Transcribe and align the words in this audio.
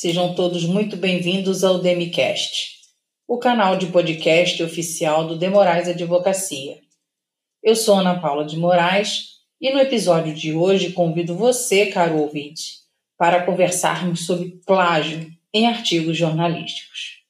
Sejam 0.00 0.34
todos 0.34 0.64
muito 0.64 0.96
bem-vindos 0.96 1.62
ao 1.62 1.78
Demicast, 1.78 2.78
o 3.28 3.36
canal 3.36 3.76
de 3.76 3.88
podcast 3.88 4.62
oficial 4.62 5.26
do 5.26 5.36
Demorais 5.36 5.90
Advocacia. 5.90 6.78
Eu 7.62 7.76
sou 7.76 7.96
Ana 7.96 8.18
Paula 8.18 8.46
de 8.46 8.56
Moraes 8.56 9.40
e 9.60 9.70
no 9.70 9.78
episódio 9.78 10.34
de 10.34 10.54
hoje 10.54 10.92
convido 10.92 11.36
você, 11.36 11.84
caro 11.84 12.16
ouvinte, 12.16 12.78
para 13.18 13.44
conversarmos 13.44 14.24
sobre 14.24 14.58
plágio 14.64 15.30
em 15.52 15.66
artigos 15.66 16.16
jornalísticos. 16.16 17.22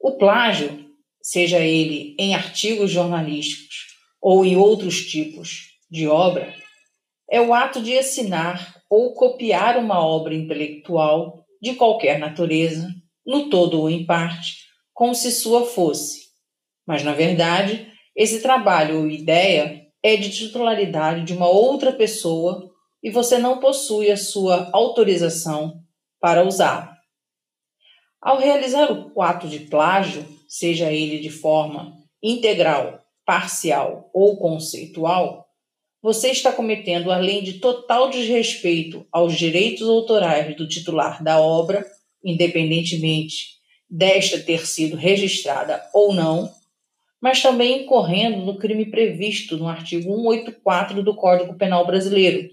O 0.00 0.18
plágio, 0.18 0.90
seja 1.22 1.60
ele 1.60 2.16
em 2.18 2.34
artigos 2.34 2.90
jornalísticos 2.90 3.94
ou 4.20 4.44
em 4.44 4.56
outros 4.56 5.06
tipos 5.06 5.78
de 5.88 6.08
obra, 6.08 6.52
é 7.30 7.40
o 7.40 7.54
ato 7.54 7.80
de 7.80 7.96
assinar 7.96 8.82
ou 8.90 9.14
copiar 9.14 9.78
uma 9.78 10.04
obra 10.04 10.34
intelectual 10.34 11.43
de 11.64 11.74
qualquer 11.74 12.18
natureza, 12.18 12.86
no 13.26 13.48
todo 13.48 13.80
ou 13.80 13.88
em 13.88 14.04
parte, 14.04 14.58
como 14.92 15.14
se 15.14 15.32
sua 15.32 15.64
fosse. 15.64 16.24
Mas, 16.86 17.02
na 17.02 17.14
verdade, 17.14 17.90
esse 18.14 18.42
trabalho 18.42 18.98
ou 18.98 19.10
ideia 19.10 19.86
é 20.02 20.14
de 20.14 20.28
titularidade 20.30 21.24
de 21.24 21.32
uma 21.32 21.48
outra 21.48 21.90
pessoa 21.90 22.70
e 23.02 23.10
você 23.10 23.38
não 23.38 23.60
possui 23.60 24.10
a 24.10 24.16
sua 24.16 24.68
autorização 24.74 25.80
para 26.20 26.44
usá-lo. 26.44 26.90
Ao 28.20 28.38
realizar 28.38 28.92
o 29.14 29.22
ato 29.22 29.48
de 29.48 29.60
plágio, 29.60 30.26
seja 30.46 30.92
ele 30.92 31.18
de 31.18 31.30
forma 31.30 31.96
integral, 32.22 33.00
parcial 33.24 34.10
ou 34.12 34.36
conceitual, 34.36 35.43
você 36.04 36.28
está 36.28 36.52
cometendo, 36.52 37.10
além 37.10 37.42
de 37.42 37.54
total 37.54 38.10
desrespeito 38.10 39.06
aos 39.10 39.38
direitos 39.38 39.88
autorais 39.88 40.54
do 40.54 40.68
titular 40.68 41.24
da 41.24 41.40
obra, 41.40 41.82
independentemente 42.22 43.54
desta 43.88 44.38
ter 44.38 44.66
sido 44.66 44.98
registrada 44.98 45.82
ou 45.94 46.12
não, 46.12 46.52
mas 47.22 47.40
também 47.40 47.84
incorrendo 47.84 48.44
no 48.44 48.58
crime 48.58 48.84
previsto 48.90 49.56
no 49.56 49.66
artigo 49.66 50.14
184 50.14 51.02
do 51.02 51.16
Código 51.16 51.54
Penal 51.54 51.86
Brasileiro, 51.86 52.50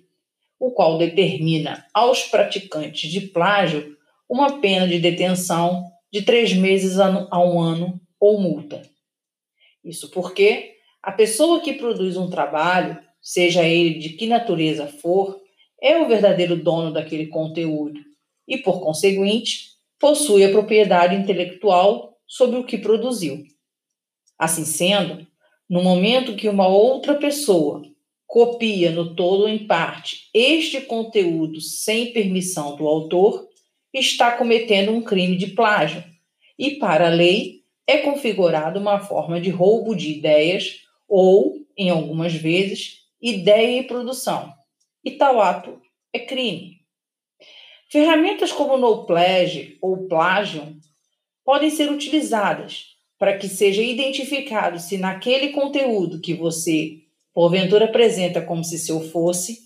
o 0.57 0.71
qual 0.71 0.97
determina 0.97 1.85
aos 1.93 2.23
praticantes 2.23 3.11
de 3.11 3.19
plágio 3.19 3.97
uma 4.29 4.61
pena 4.61 4.87
de 4.87 4.97
detenção 4.97 5.91
de 6.09 6.21
três 6.21 6.53
meses 6.53 6.97
a 6.99 7.37
um 7.37 7.59
ano 7.59 7.99
ou 8.17 8.39
multa. 8.39 8.81
Isso 9.83 10.09
porque 10.09 10.75
a 11.03 11.11
pessoa 11.11 11.59
que 11.59 11.73
produz 11.73 12.15
um 12.15 12.29
trabalho 12.29 13.10
seja 13.21 13.63
ele 13.63 13.99
de 13.99 14.09
que 14.09 14.27
natureza 14.27 14.87
for, 14.87 15.39
é 15.81 15.97
o 15.97 16.07
verdadeiro 16.07 16.55
dono 16.55 16.91
daquele 16.91 17.27
conteúdo 17.27 17.99
e, 18.47 18.57
por 18.57 18.81
conseguinte, 18.81 19.71
possui 19.99 20.43
a 20.43 20.51
propriedade 20.51 21.15
intelectual 21.15 22.17
sobre 22.27 22.57
o 22.57 22.63
que 22.63 22.77
produziu. 22.77 23.43
Assim 24.37 24.65
sendo, 24.65 25.27
no 25.69 25.83
momento 25.83 26.35
que 26.35 26.49
uma 26.49 26.67
outra 26.67 27.15
pessoa 27.15 27.83
copia 28.25 28.91
no 28.91 29.13
todo 29.13 29.41
ou 29.41 29.49
em 29.49 29.67
parte 29.67 30.29
este 30.33 30.81
conteúdo 30.81 31.59
sem 31.59 32.13
permissão 32.13 32.75
do 32.75 32.87
autor, 32.87 33.47
está 33.93 34.31
cometendo 34.31 34.91
um 34.91 35.01
crime 35.01 35.35
de 35.35 35.47
plágio 35.47 36.03
e, 36.57 36.71
para 36.71 37.07
a 37.07 37.13
lei, 37.13 37.61
é 37.85 37.97
configurada 37.97 38.79
uma 38.79 38.99
forma 38.99 39.41
de 39.41 39.49
roubo 39.49 39.93
de 39.93 40.11
ideias 40.11 40.81
ou, 41.09 41.57
em 41.77 41.89
algumas 41.89 42.33
vezes, 42.33 43.00
ideia 43.21 43.79
e 43.79 43.87
produção. 43.87 44.53
E 45.03 45.11
tal 45.11 45.39
ato 45.39 45.79
é 46.13 46.19
crime. 46.19 46.81
Ferramentas 47.89 48.51
como 48.51 48.77
no 48.77 49.05
pledge 49.05 49.77
ou 49.81 50.07
plágio 50.07 50.77
podem 51.43 51.69
ser 51.69 51.91
utilizadas 51.91 52.95
para 53.19 53.37
que 53.37 53.47
seja 53.47 53.83
identificado 53.83 54.79
se 54.79 54.97
naquele 54.97 55.49
conteúdo 55.49 56.21
que 56.21 56.33
você 56.33 57.01
porventura 57.33 57.85
apresenta 57.85 58.41
como 58.41 58.63
se 58.63 58.77
seu 58.77 58.99
fosse, 58.99 59.59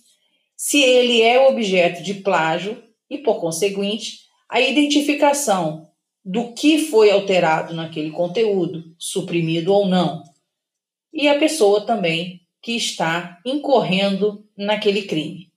se 0.55 0.81
ele 0.81 1.21
é 1.21 1.47
objeto 1.47 2.03
de 2.03 2.15
plágio 2.15 2.81
e, 3.09 3.17
por 3.17 3.39
conseguinte, 3.39 4.19
a 4.49 4.61
identificação 4.61 5.89
do 6.23 6.53
que 6.53 6.79
foi 6.79 7.11
alterado 7.11 7.73
naquele 7.73 8.11
conteúdo, 8.11 8.83
suprimido 8.97 9.73
ou 9.73 9.87
não. 9.87 10.23
E 11.13 11.27
a 11.27 11.37
pessoa 11.37 11.85
também 11.85 12.41
que 12.65 12.75
está 12.75 13.39
incorrendo 13.45 14.43
naquele 14.57 15.03
crime. 15.03 15.51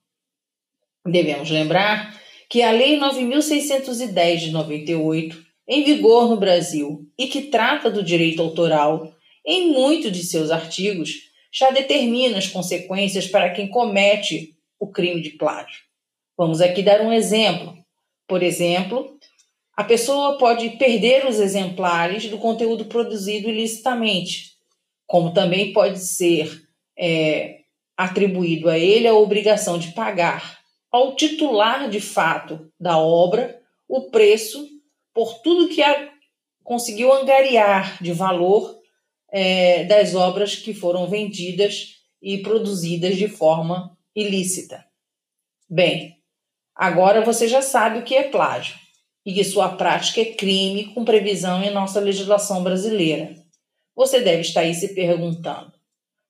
Devemos 1.03 1.49
lembrar 1.49 2.15
que 2.47 2.61
a 2.61 2.69
Lei 2.69 2.99
9.610 2.99 4.35
de 4.37 4.51
98, 4.51 5.43
em 5.67 5.83
vigor 5.83 6.29
no 6.29 6.37
Brasil 6.37 7.09
e 7.17 7.25
que 7.25 7.47
trata 7.47 7.89
do 7.89 8.03
direito 8.03 8.43
autoral, 8.43 9.11
em 9.43 9.71
muitos 9.71 10.11
de 10.11 10.23
seus 10.23 10.51
artigos, 10.51 11.09
já 11.51 11.71
determina 11.71 12.37
as 12.37 12.47
consequências 12.47 13.25
para 13.25 13.49
quem 13.49 13.69
comete 13.69 14.55
o 14.79 14.85
crime 14.91 15.19
de 15.19 15.31
plágio. 15.31 15.79
Vamos 16.37 16.61
aqui 16.61 16.83
dar 16.83 17.01
um 17.01 17.11
exemplo. 17.11 17.75
Por 18.27 18.43
exemplo, 18.43 19.17
a 19.75 19.83
pessoa 19.83 20.37
pode 20.37 20.69
perder 20.77 21.25
os 21.25 21.39
exemplares 21.39 22.29
do 22.29 22.37
conteúdo 22.37 22.85
produzido 22.85 23.49
ilicitamente, 23.49 24.51
como 25.07 25.33
também 25.33 25.73
pode 25.73 25.97
ser 25.97 26.68
é, 26.99 27.59
atribuído 27.95 28.69
a 28.69 28.77
ele 28.77 29.07
a 29.07 29.13
obrigação 29.13 29.79
de 29.79 29.93
pagar 29.93 30.59
ao 30.91 31.15
titular 31.15 31.89
de 31.89 32.01
fato 32.01 32.69
da 32.79 32.97
obra 32.97 33.61
o 33.87 34.09
preço 34.09 34.67
por 35.13 35.41
tudo 35.41 35.69
que 35.69 35.81
a, 35.81 36.09
conseguiu 36.63 37.13
angariar 37.13 38.01
de 38.01 38.11
valor 38.11 38.77
é, 39.31 39.85
das 39.85 40.13
obras 40.13 40.55
que 40.55 40.73
foram 40.73 41.07
vendidas 41.07 41.95
e 42.21 42.39
produzidas 42.39 43.15
de 43.15 43.27
forma 43.27 43.97
ilícita. 44.15 44.85
Bem, 45.69 46.17
agora 46.75 47.21
você 47.21 47.47
já 47.47 47.61
sabe 47.61 47.99
o 47.99 48.03
que 48.03 48.15
é 48.15 48.23
plágio 48.23 48.75
e 49.25 49.33
que 49.33 49.43
sua 49.43 49.69
prática 49.69 50.21
é 50.21 50.33
crime 50.33 50.93
com 50.93 51.05
previsão 51.05 51.63
em 51.63 51.71
nossa 51.71 51.99
legislação 51.99 52.63
brasileira. 52.63 53.35
Você 53.95 54.21
deve 54.21 54.41
estar 54.41 54.61
aí 54.61 54.73
se 54.73 54.93
perguntando: 54.93 55.78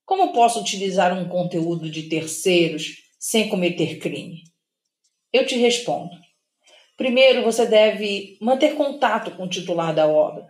como 0.10 0.34
posso 0.34 0.60
utilizar 0.60 1.16
um 1.16 1.30
conteúdo 1.30 1.88
de 1.88 2.10
terceiros 2.10 3.04
sem 3.20 3.48
cometer 3.48 4.00
crime? 4.00 4.42
Eu 5.32 5.46
te 5.46 5.56
respondo. 5.56 6.10
Primeiro, 6.98 7.44
você 7.44 7.68
deve 7.68 8.36
manter 8.42 8.74
contato 8.74 9.30
com 9.30 9.44
o 9.44 9.48
titular 9.48 9.94
da 9.94 10.08
obra, 10.08 10.48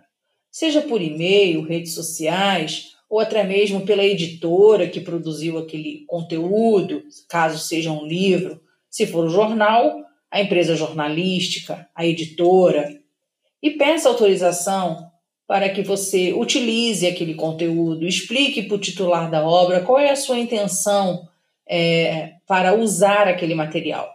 seja 0.50 0.82
por 0.82 1.02
e-mail, 1.02 1.62
redes 1.62 1.94
sociais 1.94 2.94
ou 3.10 3.20
até 3.20 3.44
mesmo 3.44 3.86
pela 3.86 4.02
editora 4.02 4.88
que 4.88 5.02
produziu 5.02 5.58
aquele 5.58 6.06
conteúdo, 6.08 7.04
caso 7.28 7.60
seja 7.60 7.92
um 7.92 8.06
livro. 8.06 8.62
Se 8.90 9.06
for 9.06 9.26
um 9.26 9.30
jornal, 9.30 10.06
a 10.32 10.40
empresa 10.40 10.74
jornalística, 10.74 11.86
a 11.94 12.06
editora. 12.06 12.98
E 13.62 13.72
peça 13.72 14.08
autorização 14.08 15.09
para 15.50 15.68
que 15.68 15.82
você 15.82 16.32
utilize 16.32 17.08
aquele 17.08 17.34
conteúdo, 17.34 18.06
explique 18.06 18.62
para 18.62 18.76
o 18.76 18.80
titular 18.80 19.32
da 19.32 19.44
obra 19.44 19.82
qual 19.82 19.98
é 19.98 20.12
a 20.12 20.16
sua 20.16 20.38
intenção 20.38 21.28
é, 21.68 22.34
para 22.46 22.76
usar 22.76 23.28
aquele 23.28 23.56
material. 23.56 24.14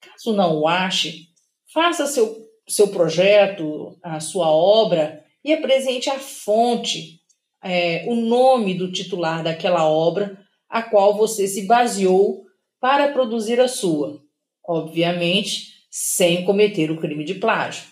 Caso 0.00 0.34
não 0.34 0.58
o 0.58 0.66
ache, 0.66 1.28
faça 1.72 2.06
seu, 2.06 2.44
seu 2.66 2.88
projeto, 2.88 3.96
a 4.02 4.18
sua 4.18 4.50
obra 4.50 5.24
e 5.44 5.52
apresente 5.52 6.10
a 6.10 6.18
fonte, 6.18 7.20
é, 7.62 8.04
o 8.08 8.16
nome 8.16 8.74
do 8.74 8.90
titular 8.90 9.44
daquela 9.44 9.88
obra 9.88 10.44
a 10.68 10.82
qual 10.82 11.16
você 11.16 11.46
se 11.46 11.68
baseou 11.68 12.46
para 12.80 13.12
produzir 13.12 13.60
a 13.60 13.68
sua, 13.68 14.20
obviamente 14.66 15.68
sem 15.88 16.44
cometer 16.44 16.90
o 16.90 16.98
crime 16.98 17.22
de 17.22 17.34
plágio. 17.34 17.84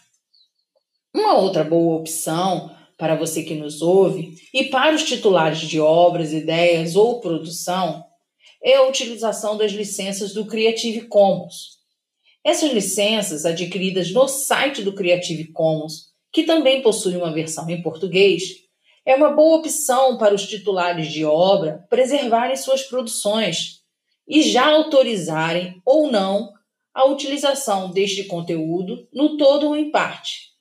Uma 1.16 1.38
outra 1.38 1.64
boa 1.64 1.96
opção 1.96 2.70
para 2.98 3.16
você 3.16 3.42
que 3.42 3.54
nos 3.54 3.80
ouve 3.80 4.34
e 4.52 4.64
para 4.64 4.94
os 4.94 5.02
titulares 5.02 5.60
de 5.60 5.80
obras, 5.80 6.30
ideias 6.30 6.94
ou 6.94 7.22
produção 7.22 8.04
é 8.62 8.74
a 8.74 8.86
utilização 8.86 9.56
das 9.56 9.72
licenças 9.72 10.34
do 10.34 10.44
Creative 10.44 11.08
Commons. 11.08 11.78
Essas 12.44 12.70
licenças, 12.70 13.46
adquiridas 13.46 14.12
no 14.12 14.28
site 14.28 14.82
do 14.82 14.94
Creative 14.94 15.50
Commons, 15.52 16.12
que 16.30 16.42
também 16.42 16.82
possui 16.82 17.16
uma 17.16 17.32
versão 17.32 17.66
em 17.70 17.80
português, 17.80 18.42
é 19.06 19.14
uma 19.14 19.30
boa 19.30 19.56
opção 19.56 20.18
para 20.18 20.34
os 20.34 20.46
titulares 20.46 21.10
de 21.10 21.24
obra 21.24 21.86
preservarem 21.88 22.56
suas 22.56 22.82
produções 22.82 23.80
e 24.28 24.42
já 24.42 24.66
autorizarem 24.66 25.80
ou 25.82 26.12
não 26.12 26.52
a 26.92 27.06
utilização 27.06 27.90
deste 27.90 28.24
conteúdo 28.24 29.08
no 29.14 29.38
todo 29.38 29.68
ou 29.68 29.76
em 29.76 29.90
parte. 29.90 30.55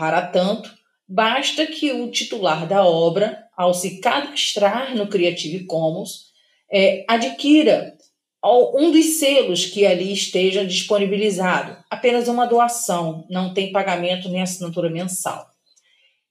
Para 0.00 0.22
tanto, 0.22 0.72
basta 1.06 1.66
que 1.66 1.92
o 1.92 2.10
titular 2.10 2.66
da 2.66 2.82
obra, 2.82 3.44
ao 3.54 3.74
se 3.74 4.00
cadastrar 4.00 4.96
no 4.96 5.06
Creative 5.06 5.66
Commons, 5.66 6.30
é, 6.72 7.04
adquira 7.06 7.98
um 8.42 8.90
dos 8.90 9.18
selos 9.18 9.66
que 9.66 9.84
ali 9.84 10.10
esteja 10.10 10.64
disponibilizado. 10.64 11.76
Apenas 11.90 12.28
uma 12.28 12.46
doação, 12.46 13.26
não 13.28 13.52
tem 13.52 13.72
pagamento 13.72 14.30
nem 14.30 14.40
assinatura 14.40 14.88
mensal. 14.88 15.46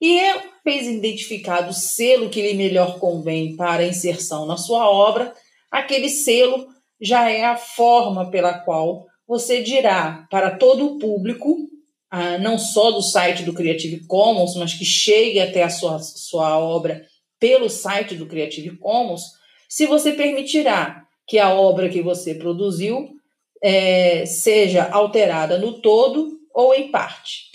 E 0.02 0.20
é, 0.20 0.42
vez 0.66 0.88
identificado 0.88 1.70
o 1.70 1.74
selo 1.74 2.28
que 2.28 2.42
lhe 2.42 2.56
melhor 2.56 2.98
convém 2.98 3.56
para 3.56 3.86
inserção 3.86 4.48
na 4.48 4.58
sua 4.58 4.90
obra, 4.90 5.32
aquele 5.70 6.10
selo 6.10 6.70
já 7.00 7.30
é 7.30 7.46
a 7.46 7.56
forma 7.56 8.32
pela 8.32 8.52
qual 8.62 9.06
você 9.28 9.62
dirá 9.62 10.28
para 10.32 10.58
todo 10.58 10.88
o 10.88 10.98
público, 10.98 11.70
ah, 12.10 12.38
não 12.38 12.58
só 12.58 12.92
do 12.92 13.02
site 13.02 13.44
do 13.44 13.54
Creative 13.54 14.06
Commons, 14.08 14.56
mas 14.56 14.74
que 14.74 14.86
chegue 14.86 15.40
até 15.40 15.64
a 15.64 15.70
sua, 15.70 16.00
sua 16.00 16.58
obra 16.58 17.06
pelo 17.40 17.70
site 17.70 18.16
do 18.16 18.26
Creative 18.26 18.78
Commons, 18.78 19.24
se 19.68 19.86
você 19.86 20.12
permitirá 20.14 21.06
que 21.28 21.38
a 21.38 21.54
obra 21.54 21.90
que 21.90 22.02
você 22.02 22.34
produziu 22.34 23.10
é, 23.62 24.26
seja 24.26 24.90
alterada 24.90 25.58
no 25.58 25.82
todo 25.82 26.40
ou 26.54 26.74
em 26.74 26.90
parte. 26.90 27.52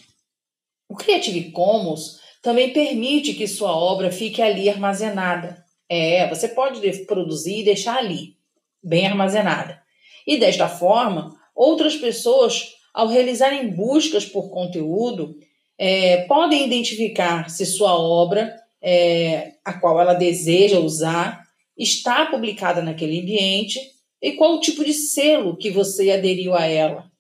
O 0.89 0.95
Creative 0.95 1.51
Commons 1.51 2.21
também 2.41 2.73
permite 2.73 3.35
que 3.35 3.49
sua 3.49 3.77
obra 3.77 4.13
fique 4.13 4.41
ali 4.41 4.69
armazenada. 4.69 5.65
É, 5.89 6.29
você 6.29 6.47
pode 6.49 6.81
produzir 7.05 7.61
e 7.61 7.65
deixar 7.65 7.97
ali, 7.97 8.37
bem 8.83 9.07
armazenada. 9.07 9.83
E 10.27 10.37
desta 10.39 10.69
forma, 10.69 11.35
outras 11.55 11.97
pessoas, 11.97 12.75
ao 12.95 13.09
realizarem 13.09 13.71
buscas 13.71 14.25
por 14.25 14.51
conteúdo, 14.51 15.37
é, 15.77 16.19
podem 16.29 16.65
identificar 16.65 17.51
se 17.51 17.67
sua 17.67 17.99
obra, 17.99 18.55
é, 18.81 19.55
a 19.65 19.73
qual 19.73 20.01
ela 20.01 20.15
deseja 20.15 20.79
usar, 20.79 21.43
está 21.77 22.27
publicada 22.27 22.81
naquele 22.81 23.21
ambiente 23.21 23.81
e 24.23 24.33
qual 24.33 24.55
o 24.55 24.61
tipo 24.61 24.85
de 24.85 24.95
selo 24.95 25.57
que 25.57 25.71
você 25.71 26.13
aderiu 26.13 26.55
a 26.55 26.65
ela. 26.67 27.11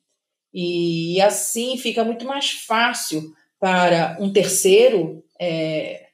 E 0.52 1.20
assim 1.20 1.76
fica 1.76 2.04
muito 2.04 2.24
mais 2.24 2.50
fácil 2.50 3.34
para 3.58 4.16
um 4.20 4.32
terceiro 4.32 5.24
é, 5.40 6.06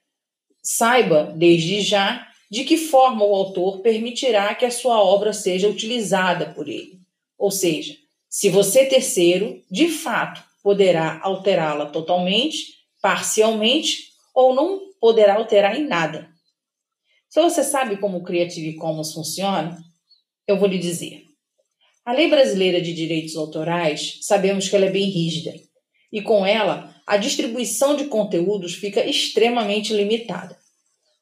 saiba 0.62 1.34
desde 1.36 1.82
já 1.82 2.26
de 2.50 2.64
que 2.64 2.76
forma 2.76 3.24
o 3.24 3.34
autor 3.34 3.80
permitirá 3.80 4.54
que 4.54 4.64
a 4.64 4.70
sua 4.70 5.00
obra 5.02 5.32
seja 5.32 5.68
utilizada 5.68 6.46
por 6.46 6.68
ele. 6.68 7.00
Ou 7.38 7.50
seja, 7.50 7.94
se 8.30 8.48
você 8.48 8.86
terceiro, 8.86 9.60
de 9.68 9.88
fato, 9.88 10.40
poderá 10.62 11.20
alterá-la 11.20 11.86
totalmente, 11.86 12.74
parcialmente 13.02 14.10
ou 14.32 14.54
não 14.54 14.80
poderá 15.00 15.34
alterar 15.34 15.76
em 15.76 15.84
nada. 15.84 16.30
Se 17.28 17.42
você 17.42 17.64
sabe 17.64 17.96
como 17.96 18.18
o 18.18 18.22
Creative 18.22 18.76
Commons 18.76 19.12
funciona, 19.12 19.76
eu 20.46 20.56
vou 20.56 20.68
lhe 20.68 20.78
dizer. 20.78 21.24
A 22.04 22.12
lei 22.12 22.28
brasileira 22.28 22.80
de 22.80 22.94
direitos 22.94 23.36
autorais, 23.36 24.18
sabemos 24.22 24.68
que 24.68 24.76
ela 24.76 24.86
é 24.86 24.90
bem 24.90 25.10
rígida, 25.10 25.52
e 26.12 26.22
com 26.22 26.46
ela, 26.46 26.94
a 27.06 27.16
distribuição 27.16 27.96
de 27.96 28.04
conteúdos 28.04 28.74
fica 28.74 29.04
extremamente 29.04 29.92
limitada. 29.92 30.56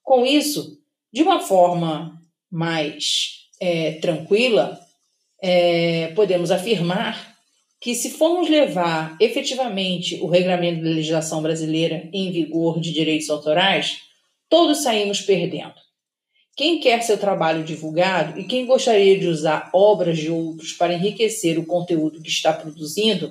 Com 0.02 0.26
isso, 0.26 0.78
de 1.10 1.22
uma 1.22 1.40
forma 1.40 2.22
mais 2.50 3.48
é, 3.60 3.92
tranquila, 3.92 4.78
é, 5.40 6.08
podemos 6.14 6.50
afirmar 6.50 7.36
que, 7.80 7.94
se 7.94 8.10
formos 8.10 8.48
levar 8.48 9.16
efetivamente 9.20 10.16
o 10.20 10.26
regulamento 10.26 10.82
da 10.82 10.90
legislação 10.90 11.40
brasileira 11.40 12.08
em 12.12 12.32
vigor 12.32 12.80
de 12.80 12.92
direitos 12.92 13.30
autorais, 13.30 14.00
todos 14.48 14.82
saímos 14.82 15.20
perdendo. 15.20 15.74
Quem 16.56 16.80
quer 16.80 17.02
seu 17.02 17.16
trabalho 17.16 17.62
divulgado 17.62 18.40
e 18.40 18.44
quem 18.44 18.66
gostaria 18.66 19.16
de 19.16 19.28
usar 19.28 19.70
obras 19.72 20.18
de 20.18 20.28
outros 20.28 20.72
para 20.72 20.92
enriquecer 20.92 21.56
o 21.56 21.64
conteúdo 21.66 22.20
que 22.20 22.28
está 22.28 22.52
produzindo, 22.52 23.30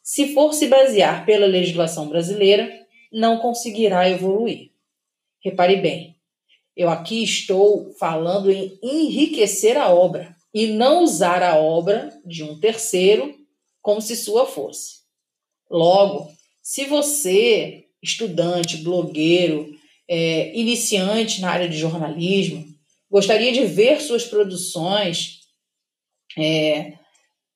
se 0.00 0.32
for 0.32 0.52
se 0.52 0.68
basear 0.68 1.26
pela 1.26 1.44
legislação 1.44 2.08
brasileira, 2.08 2.70
não 3.12 3.38
conseguirá 3.38 4.08
evoluir. 4.08 4.70
Repare 5.42 5.76
bem, 5.76 6.14
eu 6.76 6.88
aqui 6.88 7.24
estou 7.24 7.92
falando 7.98 8.48
em 8.48 8.78
enriquecer 8.80 9.76
a 9.76 9.92
obra 9.92 10.37
e 10.52 10.66
não 10.68 11.04
usar 11.04 11.42
a 11.42 11.56
obra 11.56 12.10
de 12.24 12.42
um 12.42 12.58
terceiro 12.58 13.34
como 13.82 14.00
se 14.00 14.16
sua 14.16 14.46
fosse. 14.46 14.98
Logo, 15.70 16.30
se 16.62 16.84
você, 16.84 17.84
estudante, 18.02 18.78
blogueiro, 18.78 19.70
é, 20.08 20.56
iniciante 20.58 21.40
na 21.40 21.50
área 21.50 21.68
de 21.68 21.76
jornalismo, 21.76 22.64
gostaria 23.10 23.52
de 23.52 23.64
ver 23.64 24.00
suas 24.00 24.24
produções, 24.24 25.40
é, 26.36 26.94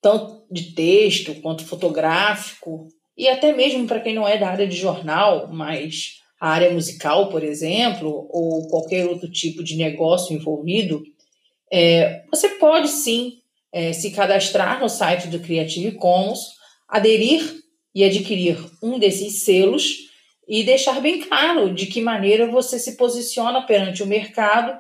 tanto 0.01 0.47
de 0.51 0.73
texto 0.73 1.35
quanto 1.37 1.65
fotográfico, 1.65 2.89
e 3.17 3.29
até 3.29 3.55
mesmo 3.55 3.87
para 3.87 4.01
quem 4.01 4.15
não 4.15 4.27
é 4.27 4.39
da 4.39 4.49
área 4.49 4.67
de 4.67 4.77
jornal, 4.77 5.49
mas 5.53 6.21
a 6.41 6.49
área 6.51 6.73
musical, 6.73 7.29
por 7.29 7.45
exemplo, 7.45 8.27
ou 8.31 8.67
qualquer 8.69 9.07
outro 9.07 9.31
tipo 9.31 9.63
de 9.63 9.77
negócio 9.77 10.35
envolvido, 10.35 11.03
é, 11.73 12.25
você 12.31 12.51
pode 12.51 12.89
sim 12.89 13.39
é, 13.73 13.95
se 13.95 14.11
cadastrar 14.11 14.79
no 14.79 14.89
site 14.91 15.29
do 15.29 15.41
Creative 15.41 15.93
Commons, 15.93 16.41
aderir 16.87 17.63
e 17.95 18.05
adquirir 18.05 18.59
um 18.83 18.99
desses 18.99 19.45
selos 19.45 20.11
e 20.47 20.63
deixar 20.63 21.01
bem 21.01 21.21
claro 21.21 21.75
de 21.75 21.87
que 21.87 22.03
maneira 22.03 22.47
você 22.47 22.79
se 22.79 22.97
posiciona 22.97 23.63
perante 23.63 24.03
o 24.03 24.07
mercado 24.07 24.79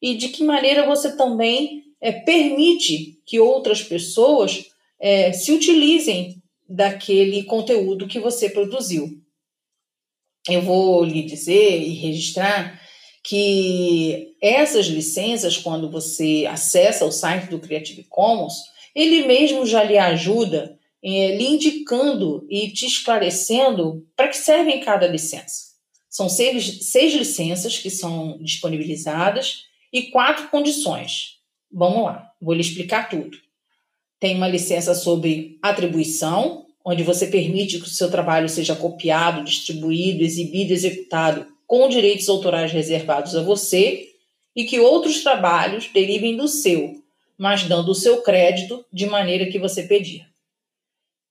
e 0.00 0.16
de 0.16 0.30
que 0.30 0.42
maneira 0.42 0.84
você 0.84 1.16
também 1.16 1.84
é, 2.00 2.10
permite 2.10 3.20
que 3.24 3.38
outras 3.38 3.80
pessoas 3.80 4.66
é, 4.98 5.32
se 5.32 5.52
utilizem 5.52 6.42
daquele 6.68 7.44
conteúdo 7.44 8.08
que 8.08 8.18
você 8.18 8.50
produziu. 8.50 9.08
Eu 10.48 10.62
vou 10.62 11.04
lhe 11.04 11.22
dizer 11.22 11.80
e 11.80 11.90
registrar 11.90 12.81
que 13.22 14.34
essas 14.40 14.86
licenças, 14.86 15.56
quando 15.56 15.90
você 15.90 16.46
acessa 16.50 17.04
o 17.04 17.12
site 17.12 17.48
do 17.48 17.60
Creative 17.60 18.04
Commons, 18.04 18.54
ele 18.94 19.26
mesmo 19.26 19.64
já 19.64 19.82
lhe 19.84 19.96
ajuda 19.96 20.78
é, 21.02 21.36
lhe 21.36 21.46
indicando 21.46 22.46
e 22.48 22.70
te 22.70 22.86
esclarecendo 22.86 24.06
para 24.16 24.28
que 24.28 24.36
servem 24.36 24.80
cada 24.80 25.06
licença. 25.06 25.72
São 26.08 26.28
seis, 26.28 26.90
seis 26.90 27.12
licenças 27.14 27.78
que 27.78 27.90
são 27.90 28.38
disponibilizadas 28.40 29.64
e 29.92 30.04
quatro 30.04 30.48
condições. 30.48 31.38
Vamos 31.72 32.04
lá, 32.04 32.30
vou 32.40 32.54
lhe 32.54 32.60
explicar 32.60 33.08
tudo. 33.08 33.36
Tem 34.20 34.36
uma 34.36 34.46
licença 34.46 34.94
sobre 34.94 35.58
atribuição, 35.60 36.66
onde 36.84 37.02
você 37.02 37.26
permite 37.26 37.78
que 37.78 37.86
o 37.86 37.90
seu 37.90 38.10
trabalho 38.10 38.48
seja 38.48 38.76
copiado, 38.76 39.42
distribuído, 39.42 40.22
exibido, 40.22 40.72
executado 40.72 41.46
com 41.72 41.88
direitos 41.88 42.28
autorais 42.28 42.70
reservados 42.70 43.34
a 43.34 43.42
você 43.42 44.06
e 44.54 44.64
que 44.64 44.78
outros 44.78 45.22
trabalhos 45.22 45.88
derivem 45.88 46.36
do 46.36 46.46
seu, 46.46 47.02
mas 47.38 47.64
dando 47.64 47.92
o 47.92 47.94
seu 47.94 48.20
crédito 48.20 48.84
de 48.92 49.06
maneira 49.06 49.46
que 49.46 49.58
você 49.58 49.84
pedir. 49.84 50.28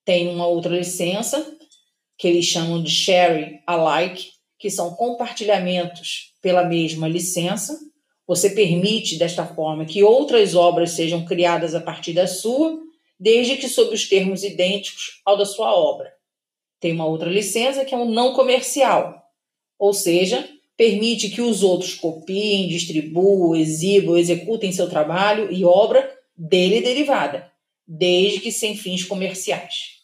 Tem 0.04 0.28
uma 0.30 0.48
outra 0.48 0.76
licença, 0.76 1.46
que 2.18 2.28
eles 2.28 2.46
chamam 2.46 2.82
de 2.82 2.90
sharing 2.90 3.60
alike, 3.68 4.32
que 4.58 4.72
são 4.72 4.96
compartilhamentos 4.96 6.34
pela 6.42 6.66
mesma 6.66 7.08
licença. 7.08 7.80
Você 8.26 8.50
permite, 8.50 9.20
desta 9.20 9.46
forma, 9.46 9.86
que 9.86 10.04
outras 10.04 10.56
obras 10.56 10.90
sejam 10.90 11.24
criadas 11.24 11.76
a 11.76 11.82
partir 11.82 12.14
da 12.14 12.26
sua, 12.26 12.80
desde 13.20 13.58
que 13.58 13.70
sob 13.70 13.94
os 13.94 14.10
termos 14.10 14.44
idênticos 14.44 15.22
ao 15.24 15.38
da 15.38 15.46
sua 15.46 15.72
obra. 15.72 16.12
Tem 16.80 16.92
uma 16.94 17.06
outra 17.06 17.30
licença 17.30 17.86
que 17.86 17.94
é 17.94 17.98
um 17.98 18.10
não 18.10 18.34
comercial, 18.34 19.21
ou 19.82 19.94
seja, 19.94 20.48
permite 20.78 21.32
que 21.32 21.42
os 21.42 21.64
outros 21.64 21.96
copiem, 21.96 22.68
distribuam, 22.68 23.56
exibam, 23.56 24.16
executem 24.16 24.72
seu 24.72 24.88
trabalho 24.88 25.52
e 25.52 25.66
obra 25.66 26.08
dele 26.38 26.82
derivada 26.82 27.52
desde 27.88 28.42
que 28.42 28.52
sem 28.52 28.78
fins 28.78 29.04
comerciais. 29.04 30.02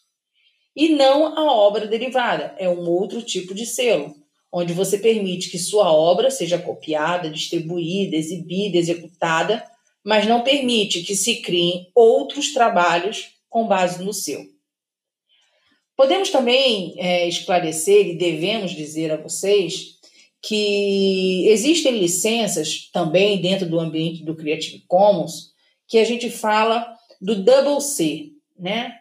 E 0.74 0.88
não 0.88 1.38
a 1.38 1.52
obra 1.52 1.86
derivada, 1.86 2.56
é 2.58 2.68
um 2.68 2.90
outro 2.90 3.22
tipo 3.22 3.54
de 3.54 3.64
selo, 3.64 4.16
onde 4.52 4.72
você 4.72 4.98
permite 4.98 5.48
que 5.48 5.60
sua 5.60 5.92
obra 5.92 6.28
seja 6.28 6.58
copiada, 6.58 7.30
distribuída, 7.30 8.16
exibida, 8.16 8.78
executada, 8.78 9.64
mas 10.04 10.26
não 10.26 10.42
permite 10.42 11.04
que 11.04 11.14
se 11.14 11.36
criem 11.36 11.88
outros 11.94 12.52
trabalhos 12.52 13.28
com 13.48 13.68
base 13.68 14.02
no 14.02 14.12
seu. 14.12 14.44
Podemos 15.98 16.30
também 16.30 16.94
é, 16.96 17.26
esclarecer 17.26 18.06
e 18.06 18.16
devemos 18.16 18.70
dizer 18.70 19.10
a 19.10 19.16
vocês 19.16 19.96
que 20.40 21.48
existem 21.48 21.98
licenças 21.98 22.88
também 22.92 23.40
dentro 23.40 23.68
do 23.68 23.80
ambiente 23.80 24.22
do 24.22 24.36
Creative 24.36 24.84
Commons 24.86 25.48
que 25.88 25.98
a 25.98 26.04
gente 26.04 26.30
fala 26.30 26.86
do 27.20 27.42
double 27.42 27.80
C, 27.80 28.30
né? 28.56 28.92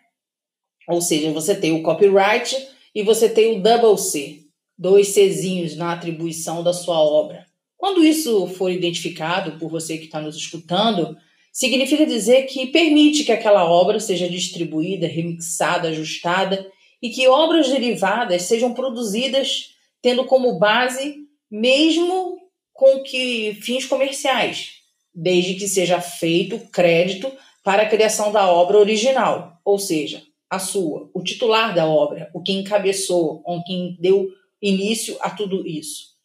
Ou 0.88 1.00
seja, 1.00 1.32
você 1.32 1.54
tem 1.54 1.72
o 1.72 1.84
copyright 1.84 2.68
e 2.96 3.04
você 3.04 3.30
tem 3.30 3.56
o 3.56 3.62
double 3.62 4.01
C, 4.01 4.46
dois 4.75 5.13
Czinhos 5.13 5.75
na 5.75 5.94
atribuição 5.94 6.63
da 6.63 6.74
sua 6.74 7.00
obra. 7.00 7.46
Quando 7.77 8.04
isso 8.04 8.48
for 8.48 8.72
identificado 8.72 9.60
por 9.60 9.70
você 9.70 10.00
que 10.00 10.06
está 10.06 10.20
nos 10.20 10.36
escutando, 10.36 11.16
significa 11.54 12.08
dizer 12.08 12.48
que 12.48 12.66
permite 12.66 13.24
que 13.24 13.32
aquela 13.32 13.70
obra 13.70 14.00
seja 14.00 14.27
distribuída, 14.27 15.06
remixada, 15.06 15.89
ajustada 15.89 16.66
e 17.01 17.10
que 17.10 17.27
obras 17.27 17.70
derivadas 17.70 18.44
sejam 18.44 18.74
produzidas 18.74 19.75
tendo 20.01 20.25
como 20.25 20.58
base 20.58 21.27
mesmo 21.50 22.38
com 22.74 23.01
que 23.01 23.58
fins 23.62 23.86
comerciais, 23.86 24.75
desde 25.13 25.56
que 25.56 25.68
seja 25.68 26.00
feito 26.00 26.60
crédito 26.72 27.32
para 27.63 27.84
a 27.84 27.89
criação 27.89 28.32
da 28.32 28.50
obra 28.51 28.77
original, 28.77 29.60
ou 29.66 29.80
seja, 29.80 30.24
a 30.50 30.60
sua, 30.60 31.10
o 31.13 31.22
titular 31.22 31.74
da 31.74 31.86
obra, 31.86 32.30
o 32.34 32.42
que 32.42 32.54
encabeçou, 32.54 33.42
o 33.46 33.63
quem 33.63 33.98
deu 34.00 34.30
início 34.62 35.18
a 35.20 35.30
tudo 35.30 35.68
isso. 35.68 36.16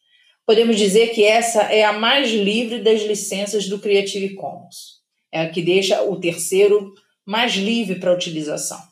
Podemos 0.46 0.76
dizer 0.76 1.08
que 1.08 1.24
essa 1.24 1.62
é 1.62 1.84
a 1.84 1.92
mais 1.92 2.30
livre 2.30 2.80
das 2.80 3.02
licenças 3.02 3.68
do 3.68 3.78
Creative 3.78 4.34
Commons. 4.34 5.00
É 5.32 5.40
a 5.40 5.50
que 5.50 5.62
deixa 5.62 6.02
o 6.02 6.20
terceiro 6.20 6.94
mais 7.24 7.54
livre 7.54 7.98
para 7.98 8.12
utilização. 8.12 8.91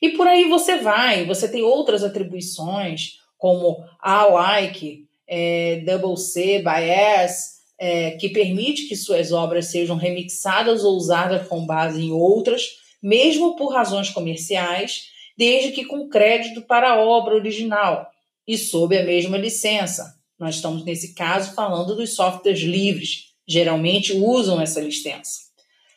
E 0.00 0.10
por 0.10 0.26
aí 0.26 0.48
você 0.48 0.78
vai, 0.78 1.24
você 1.24 1.48
tem 1.48 1.62
outras 1.62 2.04
atribuições, 2.04 3.18
como 3.36 3.84
alike, 4.00 5.06
é, 5.26 5.82
double 5.84 6.16
C, 6.16 6.62
bias, 6.62 7.58
é, 7.78 8.12
que 8.12 8.28
permite 8.28 8.88
que 8.88 8.96
suas 8.96 9.30
obras 9.32 9.66
sejam 9.66 9.96
remixadas 9.96 10.84
ou 10.84 10.96
usadas 10.96 11.46
com 11.46 11.64
base 11.64 12.02
em 12.02 12.12
outras, 12.12 12.62
mesmo 13.02 13.54
por 13.56 13.72
razões 13.72 14.10
comerciais, 14.10 15.04
desde 15.36 15.70
que 15.70 15.84
com 15.84 16.08
crédito 16.08 16.62
para 16.62 16.90
a 16.90 17.00
obra 17.00 17.36
original 17.36 18.10
e 18.46 18.58
sob 18.58 18.96
a 18.98 19.04
mesma 19.04 19.38
licença. 19.38 20.18
Nós 20.38 20.56
estamos, 20.56 20.84
nesse 20.84 21.14
caso, 21.14 21.54
falando 21.54 21.94
dos 21.94 22.14
softwares 22.14 22.60
livres, 22.60 23.28
geralmente 23.46 24.12
usam 24.12 24.60
essa 24.60 24.80
licença. 24.80 25.48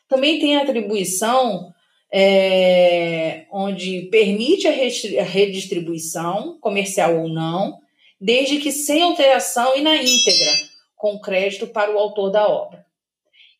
Também 0.07 0.39
tem 0.39 0.57
a 0.57 0.63
atribuição 0.63 1.73
é, 2.13 3.45
onde 3.51 4.09
permite 4.11 4.67
a 4.67 5.23
redistribuição, 5.23 6.57
comercial 6.59 7.21
ou 7.21 7.29
não, 7.29 7.79
desde 8.19 8.57
que 8.57 8.71
sem 8.71 9.01
alteração 9.01 9.75
e 9.77 9.81
na 9.81 9.95
íntegra, 9.95 10.51
com 10.95 11.19
crédito 11.19 11.67
para 11.67 11.91
o 11.91 11.97
autor 11.97 12.29
da 12.29 12.47
obra. 12.47 12.85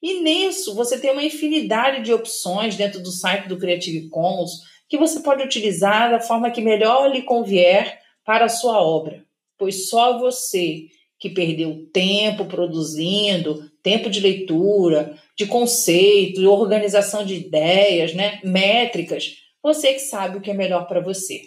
E 0.01 0.21
nisso 0.21 0.75
você 0.75 0.99
tem 0.99 1.11
uma 1.11 1.23
infinidade 1.23 2.03
de 2.03 2.13
opções 2.13 2.75
dentro 2.75 3.01
do 3.01 3.11
site 3.11 3.47
do 3.47 3.57
Creative 3.57 4.09
Commons 4.09 4.69
que 4.89 4.97
você 4.97 5.21
pode 5.21 5.43
utilizar 5.43 6.11
da 6.11 6.19
forma 6.19 6.51
que 6.51 6.59
melhor 6.59 7.09
lhe 7.09 7.21
convier 7.21 7.99
para 8.25 8.45
a 8.45 8.49
sua 8.49 8.81
obra, 8.81 9.23
pois 9.57 9.89
só 9.89 10.19
você 10.19 10.87
que 11.21 11.29
perdeu 11.29 11.87
tempo 11.93 12.45
produzindo, 12.45 13.71
tempo 13.83 14.09
de 14.09 14.19
leitura, 14.19 15.15
de 15.37 15.45
conceito, 15.45 16.41
de 16.41 16.47
organização 16.47 17.23
de 17.23 17.35
ideias, 17.35 18.15
né, 18.15 18.39
métricas, 18.43 19.35
você 19.61 19.93
que 19.93 19.99
sabe 19.99 20.37
o 20.37 20.41
que 20.41 20.49
é 20.49 20.53
melhor 20.55 20.87
para 20.87 20.99
você. 20.99 21.43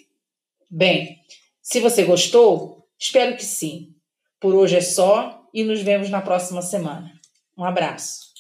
Bem, 0.70 1.18
se 1.60 1.80
você 1.80 2.04
gostou, 2.04 2.86
espero 2.96 3.36
que 3.36 3.44
sim. 3.44 3.92
Por 4.38 4.54
hoje 4.54 4.76
é 4.76 4.80
só 4.80 5.42
e 5.52 5.64
nos 5.64 5.82
vemos 5.82 6.08
na 6.08 6.20
próxima 6.20 6.62
semana. 6.62 7.12
Um 7.58 7.64
abraço. 7.64 8.33